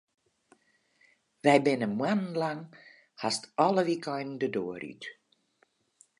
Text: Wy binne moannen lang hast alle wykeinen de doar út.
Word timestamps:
Wy 1.43 1.55
binne 1.65 1.87
moannen 1.97 2.33
lang 2.41 2.61
hast 3.21 3.43
alle 3.65 3.83
wykeinen 3.89 4.39
de 4.41 4.47
doar 4.55 4.83
út. 4.91 5.03